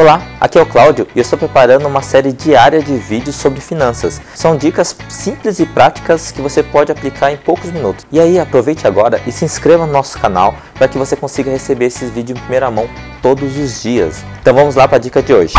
[0.00, 3.60] Olá, aqui é o Cláudio e eu estou preparando uma série diária de vídeos sobre
[3.60, 4.18] finanças.
[4.34, 8.06] São dicas simples e práticas que você pode aplicar em poucos minutos.
[8.10, 11.84] E aí aproveite agora e se inscreva no nosso canal para que você consiga receber
[11.84, 12.88] esses vídeos em primeira mão
[13.20, 14.24] todos os dias.
[14.40, 15.52] Então vamos lá para a dica de hoje.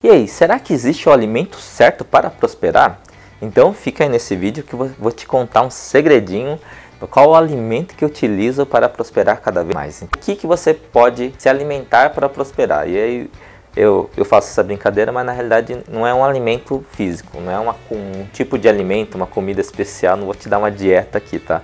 [0.00, 3.00] E aí, será que existe o alimento certo para prosperar?
[3.40, 6.58] Então fica aí nesse vídeo que eu vou te contar um segredinho
[7.06, 10.02] qual o alimento que eu utilizo para prosperar cada vez mais.
[10.02, 12.88] O que, que você pode se alimentar para prosperar?
[12.88, 13.30] E aí
[13.76, 17.58] eu, eu faço essa brincadeira, mas na realidade não é um alimento físico, não é
[17.58, 21.38] uma, um tipo de alimento, uma comida especial, não vou te dar uma dieta aqui,
[21.38, 21.62] tá?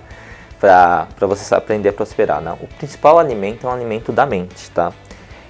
[0.59, 2.41] Para você aprender a prosperar.
[2.41, 2.53] Não.
[2.53, 4.93] O principal alimento é um alimento da mente, tá?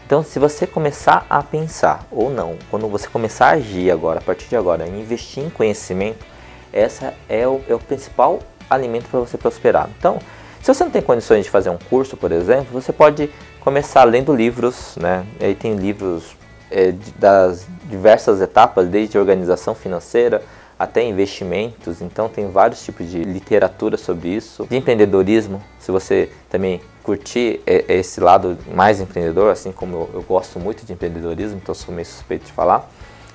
[0.06, 4.22] Então, se você começar a pensar ou não, quando você começar a agir agora, a
[4.22, 6.24] partir de agora, investir em conhecimento,
[6.72, 8.40] essa é o, é o principal
[8.70, 9.90] alimento para você prosperar.
[9.98, 10.20] Então,
[10.62, 14.34] se você não tem condições de fazer um curso, por exemplo, você pode começar lendo
[14.34, 15.26] livros, né?
[15.40, 16.36] Aí tem livros
[16.70, 20.44] é, das diversas etapas, desde organização financeira
[20.78, 22.02] até investimentos.
[22.02, 25.62] Então tem vários tipos de literatura sobre isso, de empreendedorismo.
[25.80, 30.94] Se você também curtir esse lado mais empreendedor, assim como eu, eu gosto muito de
[30.94, 32.90] empreendedorismo, então sou meio suspeito de falar.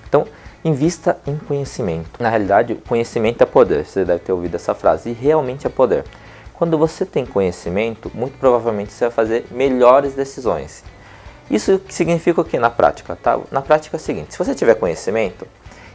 [0.09, 0.27] Então,
[0.65, 2.23] invista em conhecimento.
[2.23, 3.85] Na realidade, conhecimento é poder.
[3.87, 5.11] Você deve ter ouvido essa frase.
[5.11, 6.05] E realmente é poder.
[6.53, 10.85] Quando você tem conhecimento, muito provavelmente você vai fazer melhores decisões.
[11.51, 13.17] Isso significa o que na prática?
[13.17, 13.39] Tá?
[13.51, 15.47] Na prática é o seguinte: se você tiver conhecimento,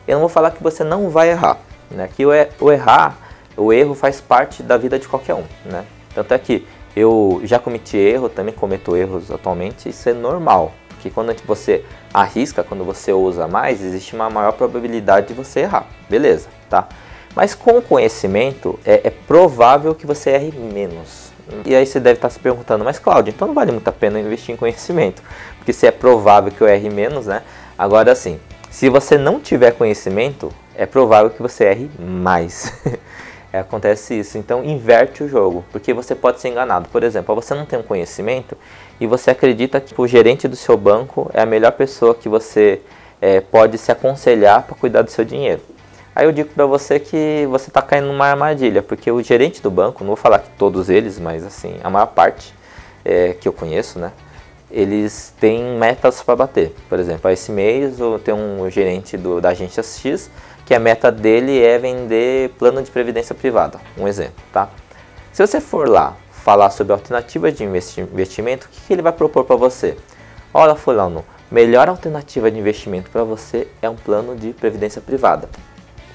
[0.07, 1.57] eu não vou falar que você não vai errar.
[1.89, 2.09] Né?
[2.15, 3.17] Que o, o errar,
[3.55, 5.43] o erro faz parte da vida de qualquer um.
[5.65, 5.85] Né?
[6.13, 10.71] Tanto é que eu já cometi erro, também cometo erros atualmente, isso é normal.
[10.89, 11.83] Porque quando você
[12.13, 15.87] arrisca, quando você usa mais, existe uma maior probabilidade de você errar.
[16.09, 16.87] Beleza, tá?
[17.35, 21.33] Mas com conhecimento, é, é provável que você erre menos.
[21.65, 24.19] E aí você deve estar se perguntando, mas Cláudio, então não vale muito a pena
[24.19, 25.21] investir em conhecimento?
[25.57, 27.43] Porque se é provável que eu erre menos, né?
[27.77, 28.39] Agora sim,
[28.75, 32.73] se você não tiver conhecimento, é provável que você erre mais.
[33.53, 34.37] É, acontece isso.
[34.37, 36.89] Então inverte o jogo, porque você pode ser enganado.
[36.89, 38.57] Por exemplo, você não tem um conhecimento
[38.99, 42.81] e você acredita que o gerente do seu banco é a melhor pessoa que você
[43.21, 45.61] é, pode se aconselhar para cuidar do seu dinheiro.
[46.13, 49.71] Aí eu digo para você que você está caindo numa armadilha, porque o gerente do
[49.71, 52.53] banco, não vou falar que todos eles, mas assim, a maior parte
[53.05, 54.11] é, que eu conheço, né?
[54.71, 56.75] Eles têm metas para bater.
[56.89, 60.29] Por exemplo, esse mês eu tenho um gerente do, da agência X
[60.65, 64.67] que a meta dele é vender plano de previdência privada, um exemplo, tá?
[65.31, 69.43] Se você for lá falar sobre alternativas de investimento, o que, que ele vai propor
[69.45, 69.95] para você?
[70.53, 75.49] Olha, fulano, melhor alternativa de investimento para você é um plano de previdência privada.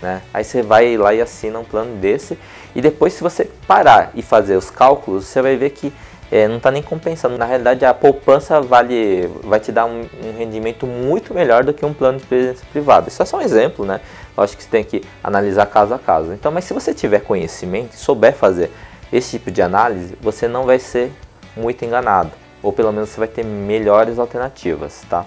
[0.00, 0.22] Né?
[0.32, 2.38] Aí você vai lá e assina um plano desse
[2.74, 5.92] e depois se você parar e fazer os cálculos, você vai ver que
[6.30, 7.36] é, não está nem compensando.
[7.36, 11.84] Na realidade, a poupança vale, vai te dar um, um, rendimento muito melhor do que
[11.84, 13.08] um plano de previdência privada.
[13.08, 14.00] Isso é só um exemplo, né?
[14.36, 16.32] Lógico que você tem que analisar caso a caso.
[16.32, 18.70] Então, mas se você tiver conhecimento souber fazer
[19.12, 21.12] esse tipo de análise, você não vai ser
[21.56, 22.30] muito enganado.
[22.62, 25.26] Ou pelo menos você vai ter melhores alternativas, tá?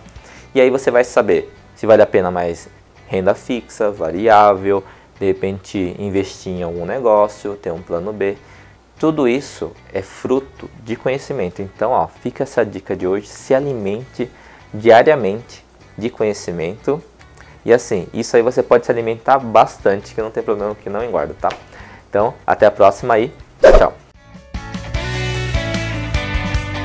[0.56, 2.70] E aí você vai saber se vale a pena mais
[3.08, 4.84] renda fixa, variável,
[5.20, 8.38] de repente investir em algum negócio, ter um plano B.
[9.04, 11.62] Tudo isso é fruto de conhecimento.
[11.62, 14.32] Então, ó, fica essa dica de hoje: se alimente
[14.74, 15.62] diariamente
[15.98, 17.04] de conhecimento.
[17.66, 21.04] E assim, isso aí você pode se alimentar bastante, que não tem problema que não
[21.04, 21.50] engorda, tá?
[22.10, 23.34] Então, até a próxima aí.
[23.60, 23.94] Tchau, tchau.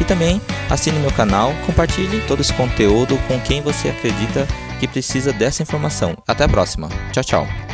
[0.00, 0.40] E também
[0.70, 4.46] assine meu canal, compartilhe todo esse conteúdo com quem você acredita
[4.78, 6.16] que precisa dessa informação.
[6.26, 6.88] Até a próxima.
[7.12, 7.67] Tchau, tchau.